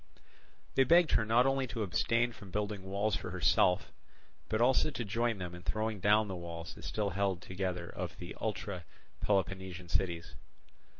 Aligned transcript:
They 0.73 0.83
begged 0.83 1.11
her 1.11 1.25
not 1.27 1.45
only 1.45 1.67
to 1.67 1.83
abstain 1.83 2.31
from 2.31 2.49
building 2.49 2.81
walls 2.81 3.15
for 3.15 3.29
herself, 3.29 3.91
but 4.49 4.59
also 4.59 4.89
to 4.89 5.05
join 5.05 5.37
them 5.37 5.53
in 5.53 5.61
throwing 5.61 5.99
down 5.99 6.27
the 6.27 6.35
walls 6.35 6.73
that 6.73 6.85
still 6.85 7.11
held 7.11 7.39
together 7.39 7.87
of 7.87 8.17
the 8.17 8.35
ultra 8.41 8.85
Peloponnesian 9.19 9.89
cities. 9.89 10.33